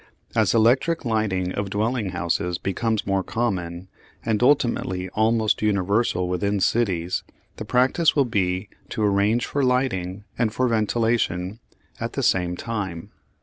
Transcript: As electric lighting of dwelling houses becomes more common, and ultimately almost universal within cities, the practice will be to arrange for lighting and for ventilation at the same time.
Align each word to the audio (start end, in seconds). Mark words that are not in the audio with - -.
As 0.35 0.55
electric 0.55 1.05
lighting 1.05 1.51
of 1.51 1.69
dwelling 1.69 2.09
houses 2.09 2.57
becomes 2.57 3.05
more 3.05 3.21
common, 3.21 3.87
and 4.25 4.41
ultimately 4.41 5.09
almost 5.09 5.61
universal 5.61 6.27
within 6.27 6.59
cities, 6.59 7.21
the 7.57 7.65
practice 7.65 8.15
will 8.15 8.25
be 8.25 8.67
to 8.89 9.03
arrange 9.03 9.45
for 9.45 9.63
lighting 9.63 10.23
and 10.39 10.51
for 10.51 10.67
ventilation 10.67 11.59
at 11.99 12.13
the 12.13 12.23
same 12.23 12.57
time. 12.57 13.11